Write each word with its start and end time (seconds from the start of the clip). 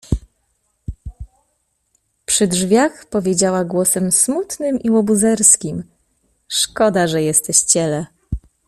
Przy 2.25 2.47
drzwiach 2.47 3.05
powiedziała 3.05 3.63
głosem 3.65 4.11
smutnym 4.11 4.79
i 4.79 4.89
łobuzer 4.89 5.43
skim:— 5.45 5.83
Szkoda, 6.47 7.07
że 7.07 7.21
jesteś 7.23 7.61
cielę. 7.61 8.05